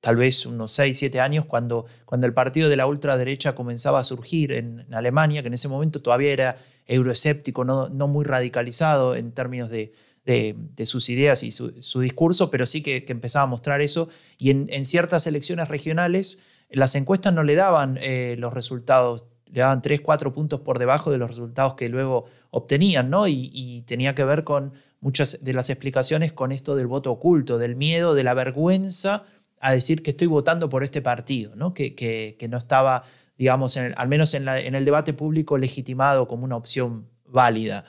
[0.00, 4.04] tal vez unos 6, 7 años, cuando, cuando el partido de la ultraderecha comenzaba a
[4.04, 9.32] surgir en, Alemania, que en ese momento todavía era euroescéptico, no, no muy radicalizado en
[9.32, 9.92] términos de,
[10.84, 14.08] sus ideas y su, discurso, pero sí que, empezaba a mostrar eso.
[14.38, 19.82] Y en, ciertas elecciones regionales las encuestas no le daban eh, los resultados, le daban
[19.82, 23.26] 3, 4 puntos por debajo de los resultados que luego obtenían, ¿no?
[23.26, 27.76] Y, tenía que ver con muchas de las explicaciones con esto del voto oculto, del
[27.76, 29.24] miedo, de la vergüenza
[29.60, 31.72] a decir que estoy votando por este partido, ¿no?
[31.74, 33.04] Que, que, no estaba,
[33.36, 37.84] digamos, al menos en, en, el debate público legitimado como una opción válida.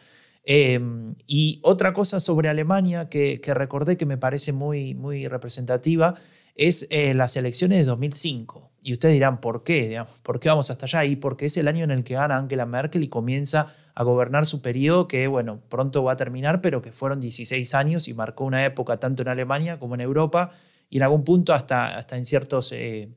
[0.51, 6.15] Em, y otra cosa sobre Alemania que, recordé que me parece muy, muy representativa
[6.55, 8.71] es eh, las elecciones de 2005.
[8.81, 10.03] Y ustedes dirán, ¿por qué?
[10.23, 11.05] ¿Por qué vamos hasta allá?
[11.05, 14.47] Y porque es el año en el que gana Angela Merkel y comienza a gobernar
[14.47, 18.43] su periodo que, bueno, pronto va a terminar, pero que fueron 16 años y marcó
[18.43, 20.49] una época tanto en Alemania como en Europa
[20.89, 23.09] y en algún punto hasta, hasta en ciertos, eh,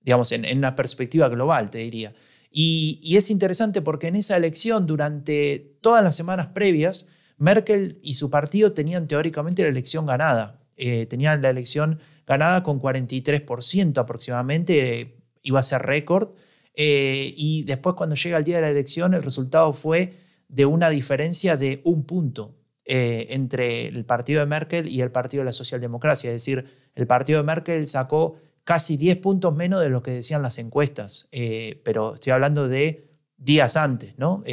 [0.00, 2.14] digamos, en, una perspectiva global, te diría.
[2.50, 8.28] Y, es interesante porque en esa elección, durante todas las semanas previas, Merkel y su
[8.28, 10.60] partido tenían teóricamente la elección ganada.
[10.76, 16.30] Eh, tenían la elección ganada con 43% aproximadamente, iba a ser récord.
[16.74, 20.14] Eh, y después cuando llega el día de la elección, el resultado fue
[20.48, 25.42] de una diferencia de un punto eh, entre el partido de Merkel y el partido
[25.42, 26.30] de la socialdemocracia.
[26.30, 28.36] Es decir, el partido de Merkel sacó
[28.70, 33.10] casi 10 puntos menos de lo que decían las encuestas, eh, pero estoy hablando de
[33.36, 34.44] días antes, ¿no?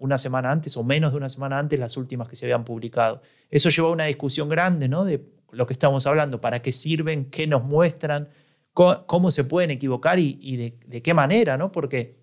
[0.00, 3.22] una semana antes o menos de una semana antes las últimas que se habían publicado.
[3.50, 5.04] Eso llevó a una discusión grande, ¿no?
[5.04, 8.30] De lo que estamos hablando, para qué sirven, qué nos muestran,
[8.72, 11.70] cómo, se pueden equivocar y, de, qué manera, ¿no?
[11.70, 12.16] Porque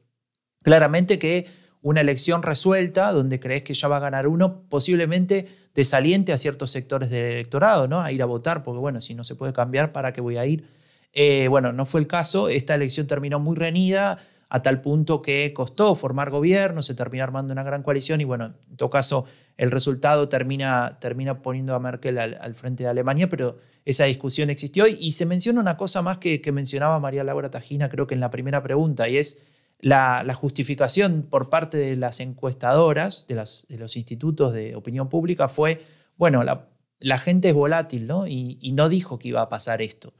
[0.61, 1.47] claramente que
[1.81, 6.69] una elección resuelta, donde crees que ya va a ganar uno, posiblemente desaliente a ciertos
[6.71, 8.01] sectores del electorado, ¿no?
[8.01, 10.45] A ir a votar, porque bueno, si no se puede cambiar, ¿para qué voy a
[10.45, 10.78] ir?
[11.13, 14.19] Eh, bueno, no fue el caso, esta elección terminó muy reñida,
[14.49, 18.53] a tal punto que costó formar gobierno, se terminó armando una gran coalición y bueno,
[18.69, 19.25] en todo caso
[19.57, 24.87] el resultado termina, termina poniendo a Merkel al, frente de Alemania, pero esa discusión existió.
[24.87, 28.31] Y, se menciona una cosa más que, mencionaba María Laura Tajina, creo que en la
[28.31, 29.45] primera pregunta, y es
[29.81, 35.81] la, justificación por parte de las encuestadoras, de, los institutos de opinión pública, fue,
[36.17, 38.27] bueno, la, gente es volátil, ¿no?
[38.27, 40.13] Y, no dijo que iba a pasar esto.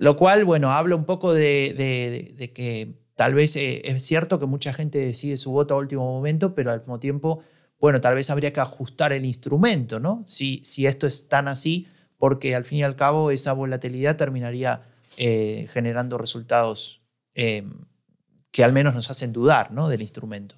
[0.00, 4.72] Lo cual, bueno, habla un poco de, que tal vez eh, es cierto que mucha
[4.72, 7.42] gente decide su voto a último momento, pero al mismo tiempo
[7.80, 10.22] bueno, tal vez habría que ajustar el instrumento, ¿no?
[10.26, 14.82] Si, si esto es tan así, porque al fin y al cabo esa volatilidad terminaría
[15.16, 17.00] eh, generando resultados
[17.34, 17.66] eh,
[18.50, 19.88] que al menos nos hacen dudar ¿no?
[19.88, 20.56] del instrumento.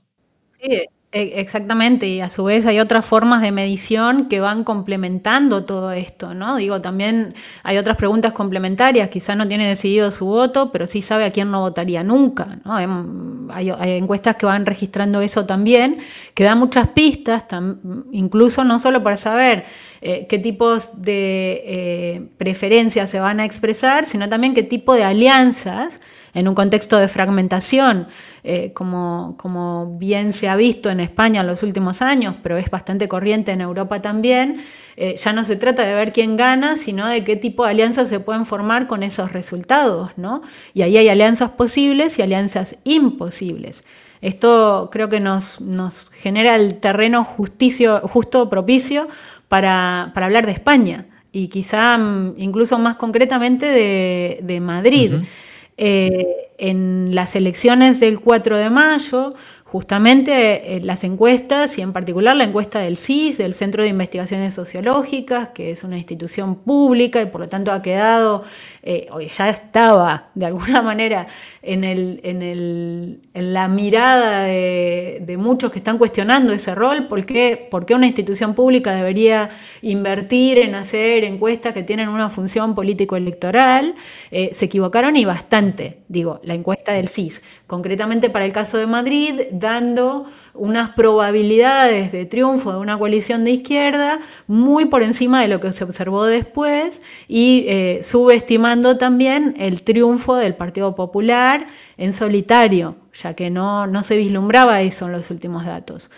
[0.60, 5.92] Sí, exactamente, y a su vez hay otras formas de medición que van complementando todo
[5.92, 6.56] esto, ¿no?
[6.56, 11.26] Digo, también hay otras preguntas complementarias, quizás no tiene decidido su voto, pero sí sabe
[11.26, 12.76] a quién no votaría nunca, ¿no?
[12.76, 15.98] Hay, encuestas que van registrando eso también,
[16.32, 17.44] que dan muchas pistas,
[18.10, 19.64] incluso no solo para saber
[20.00, 25.04] eh, qué tipos de eh, preferencias se van a expresar, sino también qué tipo de
[25.04, 26.00] alianzas
[26.34, 28.08] en un contexto de fragmentación,
[28.42, 32.70] eh, como, como, bien se ha visto en España en los últimos años, pero es
[32.70, 34.62] bastante corriente en Europa también,
[34.96, 38.08] eh, ya no se trata de ver quién gana, sino de qué tipo de alianzas
[38.08, 40.42] se pueden formar con esos resultados, ¿no?
[40.74, 43.84] Y ahí hay alianzas posibles y alianzas imposibles.
[44.20, 45.60] Esto creo que nos,
[46.12, 49.08] genera el terreno justicio, justo propicio
[49.48, 55.12] para, hablar de España y quizá mm, incluso más concretamente de, de Madrid.
[55.84, 62.36] Eh, en las elecciones del 4 de mayo, justamente eh, las encuestas y en particular
[62.36, 67.26] la encuesta del CIS, del Centro de Investigaciones Sociológicas, que es una institución pública y
[67.26, 68.44] por lo tanto ha quedado,
[68.84, 71.26] eh, ya estaba de alguna manera
[71.62, 77.24] en, el, en, el, en la mirada de, muchos que están cuestionando ese rol, ¿por
[77.24, 79.48] qué, ¿por qué una institución pública debería
[79.80, 83.94] invertir en hacer encuestas que tienen una función político-electoral?
[84.30, 88.86] Eh, se equivocaron y bastante, digo, la encuesta del CIS, concretamente para el caso de
[88.86, 95.48] Madrid, dando unas probabilidades de triunfo de una coalición de izquierda muy por encima de
[95.48, 102.12] lo que se observó después y eh, subestimando también el triunfo del Partido Popular en
[102.12, 106.10] solitario, ya que no, no se vislumbraba eso en los últimos datos.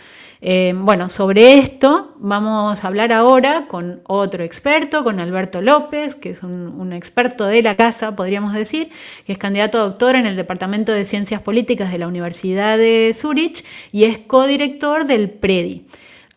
[0.46, 6.28] Eh, bueno, sobre esto vamos a hablar ahora con otro experto, con Alberto López, que
[6.28, 8.90] es un, experto de la casa, podríamos decir,
[9.24, 13.12] que es candidato a doctor en el Departamento de Ciencias Políticas de la Universidad de
[13.14, 15.86] Zurich y es codirector del PREDI.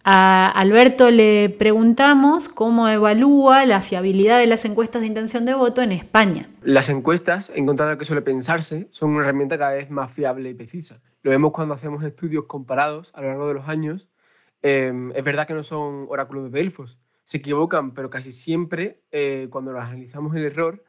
[0.05, 5.81] A Alberto le preguntamos cómo evalúa la fiabilidad de las encuestas de intención de voto
[5.81, 6.49] en España.
[6.61, 10.09] Las encuestas, en contra de lo que suele pensarse, son una herramienta cada vez más
[10.09, 11.01] fiable y precisa.
[11.23, 14.09] Lo vemos cuando hacemos estudios comparados a lo largo de los años.
[14.61, 19.47] Em, es verdad que no son oráculos de Delfos, se equivocan, pero casi siempre eh,
[19.49, 20.83] cuando analizamos el error,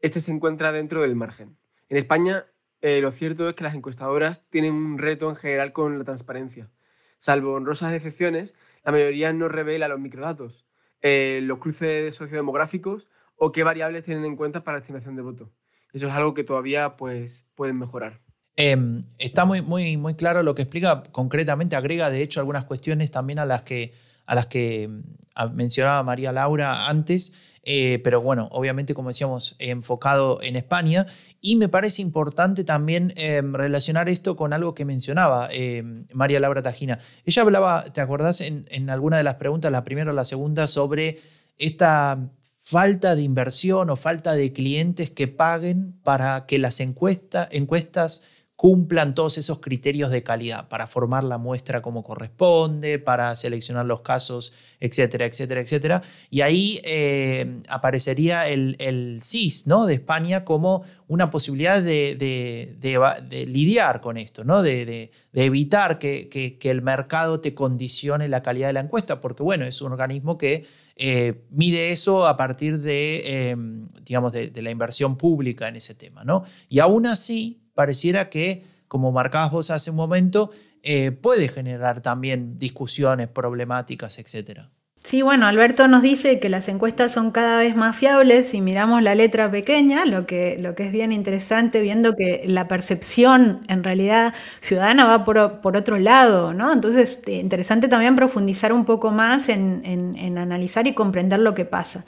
[0.00, 1.56] este se encuentra dentro del margen.
[1.88, 2.46] En España,
[2.82, 6.70] eh, lo cierto es que las encuestadoras tienen un reto en general con la transparencia.
[7.16, 10.66] Salvo honrosas excepciones, la mayoría no revela los microdatos,
[11.00, 15.50] eh, los cruces sociodemográficos o qué variables tienen en cuenta para la estimación de voto.
[15.92, 18.20] Eso es algo que todavía pues, pueden mejorar.
[18.60, 21.04] Em, está muy, muy, muy claro lo que explica.
[21.12, 23.94] Concretamente agrega, de hecho, algunas cuestiones también a las que,
[24.26, 27.34] a las que mm, mencionaba María Laura antes.
[27.62, 31.06] Eh, pero bueno, obviamente, como decíamos, enfocado en España.
[31.40, 36.60] Y me parece importante también em, relacionar esto con algo que mencionaba em, María Laura
[36.60, 36.98] Tajina.
[37.24, 40.66] Ella hablaba, ¿te acordás en, en, alguna de las preguntas, la primera o la segunda,
[40.66, 41.20] sobre
[41.58, 42.18] esta
[42.60, 48.24] falta de inversión o falta de clientes que paguen para que las encuestas
[48.58, 54.00] cumplan todos esos criterios de calidad para formar la muestra como corresponde, para seleccionar los
[54.00, 56.02] casos, etcétera, etcétera, etcétera.
[56.28, 59.86] Y ahí eh, aparecería el, el, CIS ¿no?
[59.86, 64.60] de España como una posibilidad de, lidiar con esto, ¿no?
[64.64, 69.80] de, evitar que, el mercado te condicione la calidad de la encuesta, porque bueno, es
[69.82, 70.66] un organismo que
[70.96, 76.24] eh, mide eso a partir de, em, digamos, de, la inversión pública en ese tema.
[76.24, 76.42] ¿no?
[76.68, 80.50] Y aún así, pareciera que, como marcabas vos hace un momento,
[80.82, 84.62] eh, puede generar también discusiones, problemáticas, etc.
[84.96, 89.00] Sí, bueno, Alberto nos dice que las encuestas son cada vez más fiables si miramos
[89.00, 93.84] la letra pequeña, lo que, lo que es bien interesante viendo que la percepción en
[93.84, 96.72] realidad ciudadana va por, otro lado, ¿no?
[96.72, 101.64] Entonces, eh, interesante también profundizar un poco más en, en analizar y comprender lo que
[101.64, 102.04] pasa.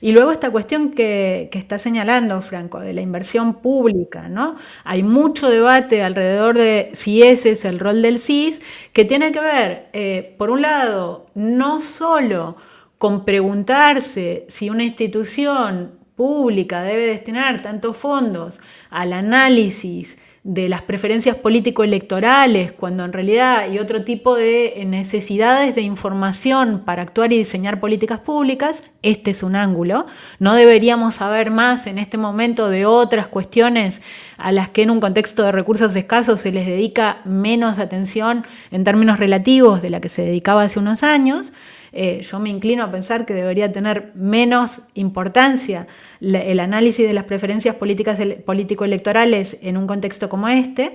[0.00, 4.54] Y luego esta cuestión que, está señalando Franco, de la inversión pública, ¿no?
[4.84, 8.60] Hay mucho debate alrededor de si ese es el rol del CIS,
[8.92, 12.56] que tiene que ver, eh, por un lado, no solo
[12.98, 21.36] con preguntarse si una institución pública debe destinar tantos fondos al análisis de las preferencias
[21.36, 27.80] político-electorales, cuando en realidad hay otro tipo de necesidades de información para actuar y diseñar
[27.80, 30.06] políticas públicas, este es un ángulo.
[30.38, 34.00] No deberíamos saber más en este momento de otras cuestiones
[34.38, 38.84] a las que en un contexto de recursos escasos se les dedica menos atención en
[38.84, 41.52] términos relativos de la que se dedicaba hace unos años.
[41.92, 45.86] Eh, yo me inclino a pensar que debería tener menos importancia
[46.20, 50.92] el análisis de las preferencias políticas político-electorales en un contexto como este,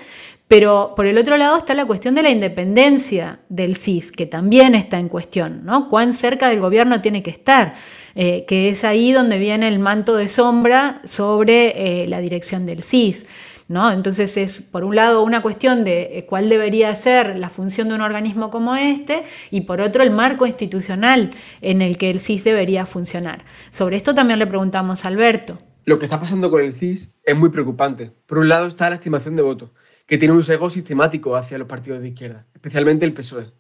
[0.47, 4.75] pero por el otro lado está la cuestión de la independencia del CIS, que también
[4.75, 5.89] está en cuestión, ¿no?
[5.89, 7.73] ¿Cuán cerca del gobierno tiene que estar?
[8.15, 12.83] Eh, que es ahí donde viene el manto de sombra sobre eh, la dirección del
[12.83, 13.25] CIS.
[13.69, 17.95] Entonces es, por un lado, una cuestión de eh, cuál debería ser la función de
[17.95, 22.43] un organismo como este y por otro, el marco institucional en el que el CIS
[22.43, 23.45] debería funcionar.
[23.69, 25.57] Sobre esto también le preguntamos a Alberto.
[25.85, 28.11] Lo que está pasando con el CIS es muy preocupante.
[28.25, 29.71] Por un lado está la estimación de votos,
[30.05, 33.51] que tiene un sesgo sistemático hacia los partidos de izquierda, especialmente el PSOE.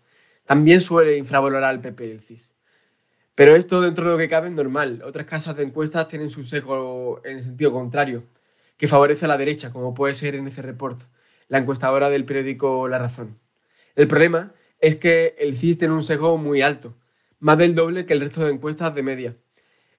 [0.45, 2.55] También suele infravalorar al PP y el CIS.
[3.35, 5.01] Pero esto dentro de lo que cabe es normal.
[5.05, 8.23] Otras casas de encuestas tienen su sesgo en el sentido contrario
[8.83, 11.05] que favorece a la derecha, como puede ser en ese reporte,
[11.47, 13.39] la encuestadora del periódico La Razón.
[13.95, 16.93] El problema es que el CIS tiene un sesgo muy alto,
[17.39, 19.37] más del doble que el resto de encuestas de media.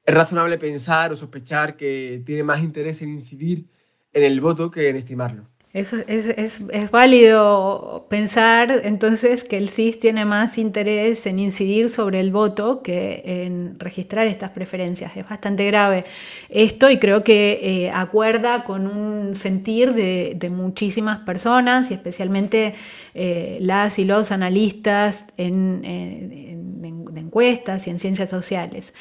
[0.04, 3.70] Es razonable pensar o sospechar que tiene más interés en incidir
[4.12, 5.48] en el voto que en estimarlo.
[5.74, 12.30] Es, es, válido pensar entonces que el CIS tiene más interés en incidir sobre el
[12.30, 15.16] voto que en registrar estas preferencias.
[15.16, 16.04] Es bastante grave
[16.48, 22.74] esto y creo que eh, acuerda con un sentir de, muchísimas personas y especialmente
[23.12, 25.44] eh, las y los analistas de
[27.16, 28.94] encuestas y en ciencias sociales.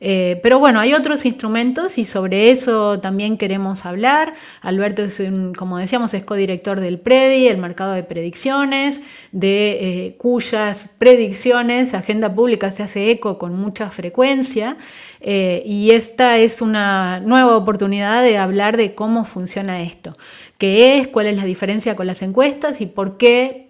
[0.00, 4.34] Eh, pero bueno, hay otros instrumentos y sobre eso también queremos hablar.
[4.60, 5.22] Alberto es,
[5.56, 9.00] como decíamos, es codirector del PREDI, el mercado de predicciones,
[9.32, 14.76] de eh, cuyas predicciones Agenda Pública se hace eco con mucha frecuencia.
[15.20, 20.16] Eh, y esta es una nueva oportunidad de hablar de cómo funciona esto,
[20.58, 23.68] qué es, cuál es la diferencia con las encuestas y por qué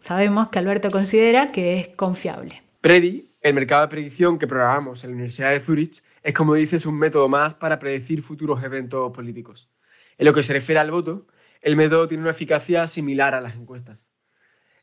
[0.00, 2.62] sabemos que Alberto considera que es confiable.
[2.80, 6.84] PREDI el mercado de predicción que programamos en la Universidad de Zurich es, como dices,
[6.84, 9.70] un método más para predecir futuros eventos políticos.
[10.18, 11.28] En lo que se refiere al voto,
[11.60, 14.10] el método tiene una eficacia similar a las encuestas.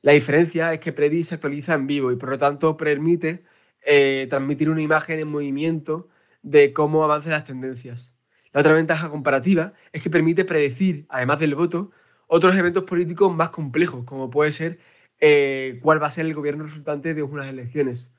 [0.01, 3.43] La diferencia es que Predi se actualiza en vivo y por lo tanto permite
[3.81, 6.07] eh, transmitir una imagen en movimiento
[6.41, 8.15] de cómo avanzan las tendencias.
[8.53, 11.91] La otra ventaja comparativa es que permite predecir, además del voto,
[12.27, 14.79] otros eventos políticos más complejos, como puede ser
[15.19, 18.13] eh, cuál va a ser el gobierno resultante de unas elecciones.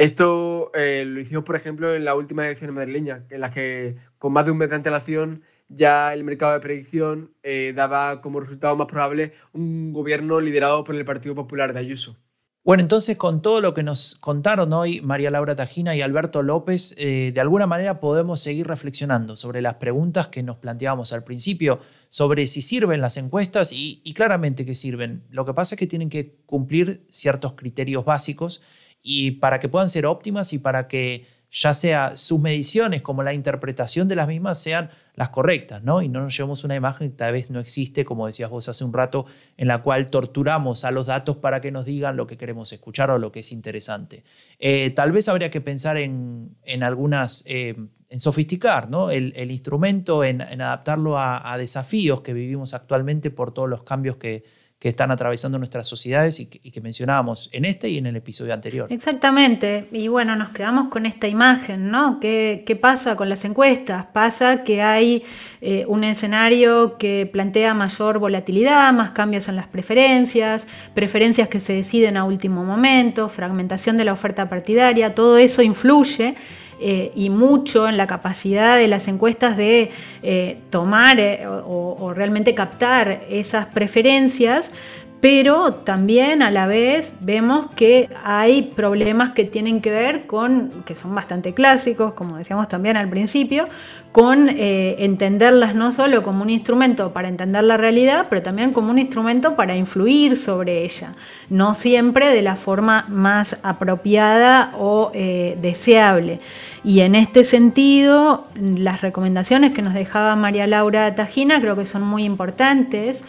[0.00, 4.32] Esto eh, lo hicimos, por ejemplo, en la última elección madrileña, en la que con
[4.32, 8.74] más de un mes de antelación ya el mercado de predicción eh, daba como resultado
[8.76, 12.16] más probable un gobierno liderado por el Partido Popular de Ayuso.
[12.64, 16.94] Bueno, entonces con todo lo que nos contaron hoy María Laura Tajina y Alberto López,
[16.96, 21.78] eh, de alguna manera podemos seguir reflexionando sobre las preguntas que nos planteábamos al principio,
[22.08, 25.24] sobre si sirven las encuestas y claramente que sirven.
[25.28, 28.62] Lo que pasa es que tienen que cumplir ciertos criterios básicos
[29.02, 33.34] y para que puedan ser óptimas y para que ya sea sus mediciones como la
[33.34, 36.00] interpretación de las mismas sean las correctas, ¿no?
[36.00, 38.84] Y no nos llevamos una imagen que tal vez no existe, como decías vos hace
[38.84, 39.26] un rato,
[39.56, 43.10] en la cual torturamos a los datos para que nos digan lo que queremos escuchar
[43.10, 44.22] o lo que es interesante.
[44.58, 47.74] Eh, tal vez habría que pensar en, algunas, eh,
[48.08, 49.10] en sofisticar ¿no?
[49.10, 54.44] el, instrumento, en, adaptarlo a desafíos que vivimos actualmente por todos los cambios que,
[54.80, 58.90] que están atravesando nuestras sociedades y que, mencionábamos en este y en el episodio anterior.
[58.90, 62.18] Exactamente, y bueno, nos quedamos con esta imagen, ¿no?
[62.18, 64.06] ¿Qué, pasa con las encuestas?
[64.06, 65.22] Pasa que hay
[65.60, 71.74] eh, un escenario que plantea mayor volatilidad, más cambios en las preferencias, preferencias que se
[71.74, 76.34] deciden a último momento, fragmentación de la oferta partidaria, todo eso influye
[76.82, 79.90] eh, y mucho en la capacidad de las encuestas de
[80.22, 84.72] eh, tomar eh, o, realmente captar esas preferencias,
[85.20, 90.94] pero también a la vez vemos que hay problemas que tienen que ver con, que
[90.94, 93.68] son bastante clásicos, como decíamos también al principio,
[94.12, 98.98] con entenderlas no solo como un instrumento para entender la realidad, pero también como un
[98.98, 101.14] instrumento para influir sobre ella,
[101.48, 106.40] no siempre de la forma más apropiada o deseable.
[106.82, 112.02] Y en este sentido, las recomendaciones que nos dejaba María Laura Tajina creo que son
[112.02, 113.22] muy importantes.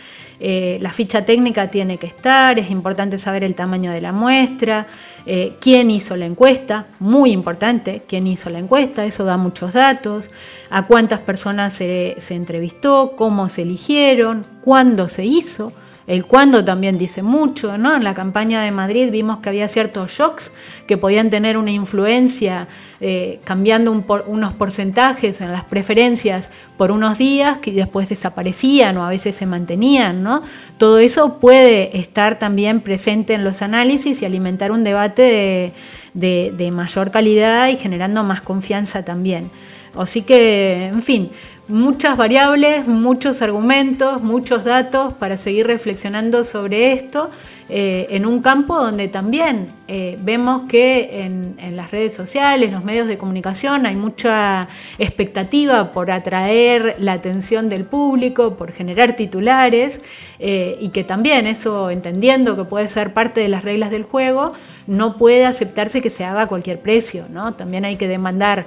[0.43, 4.88] Eh, la ficha técnica tiene que estar, es importante saber el tamaño de la muestra,
[5.26, 10.32] eh, quién hizo la encuesta, muy importante, quién hizo la encuesta, eso da muchos datos,
[10.69, 15.74] a cuántas personas se, se entrevistó, cómo se eligieron, cuándo se hizo.
[16.07, 17.95] El cuándo también dice mucho, ¿no?
[17.95, 20.51] En la campaña de Madrid vimos que había ciertos shocks
[20.87, 22.67] que podían tener una influencia
[22.99, 29.09] eh, cambiando unos porcentajes en las preferencias por unos días que después desaparecían o a
[29.09, 30.41] veces se mantenían, ¿no?
[30.77, 35.73] Todo eso puede estar también presente en los análisis y alimentar un debate
[36.13, 39.51] de mayor calidad y generando más confianza también.
[39.95, 41.29] Así que, en fin,
[41.72, 47.32] muchas variables, muchos argumentos, muchos datos para seguir reflexionando sobre esto
[47.70, 53.07] eh, en un campo donde también eh, vemos que en, las redes sociales, los medios
[53.07, 60.01] de comunicación, hay mucha expectativa por atraer la atención del público, por generar titulares,
[60.39, 64.51] eh, y que también eso, entendiendo que puede ser parte de las reglas del juego,
[64.88, 67.53] no puede aceptarse que se haga a cualquier precio, ¿no?
[67.53, 68.66] También hay que demandar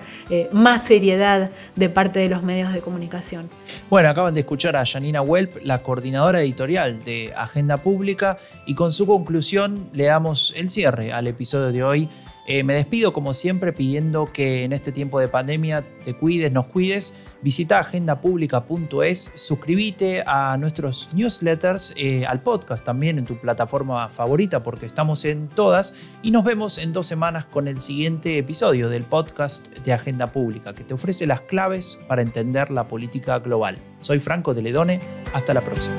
[0.52, 3.50] más seriedad de parte de los medios de comunicación.
[3.90, 8.93] Bueno, acaban de escuchar a Janina Welp, la coordinadora editorial de Agenda Pública, y con
[8.94, 12.08] su conclusión le damos el cierre al episodio de hoy
[12.46, 16.66] Eh, me despido como siempre pidiendo que en este tiempo de pandemia te cuides, nos
[16.66, 17.16] cuides.
[17.40, 24.86] Visita agendapublica.es, suscríbete a nuestros newsletters, eh, al podcast también en tu plataforma favorita porque
[24.86, 29.68] estamos en todas y nos vemos en dos semanas con el siguiente episodio del podcast
[29.78, 33.76] de Agenda Pública que te ofrece las claves para entender la política global.
[34.00, 35.00] Soy Franco de Ledone,
[35.32, 35.94] hasta la próxima.